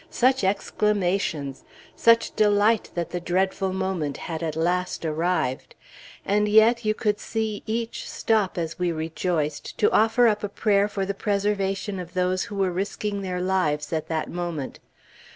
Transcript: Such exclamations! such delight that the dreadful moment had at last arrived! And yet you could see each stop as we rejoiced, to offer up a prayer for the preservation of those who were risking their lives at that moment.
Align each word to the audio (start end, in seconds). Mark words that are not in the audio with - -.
Such 0.09 0.43
exclamations! 0.43 1.63
such 1.95 2.35
delight 2.35 2.89
that 2.95 3.11
the 3.11 3.19
dreadful 3.19 3.71
moment 3.71 4.17
had 4.17 4.41
at 4.41 4.55
last 4.55 5.05
arrived! 5.05 5.75
And 6.25 6.49
yet 6.49 6.83
you 6.83 6.95
could 6.95 7.19
see 7.19 7.61
each 7.67 8.09
stop 8.09 8.57
as 8.57 8.79
we 8.79 8.91
rejoiced, 8.91 9.77
to 9.77 9.91
offer 9.91 10.25
up 10.27 10.43
a 10.43 10.49
prayer 10.49 10.87
for 10.87 11.05
the 11.05 11.13
preservation 11.13 11.99
of 11.99 12.15
those 12.15 12.45
who 12.45 12.55
were 12.55 12.71
risking 12.71 13.21
their 13.21 13.41
lives 13.41 13.93
at 13.93 14.07
that 14.07 14.27
moment. 14.27 14.79